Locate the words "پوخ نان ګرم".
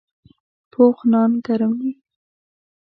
0.71-1.73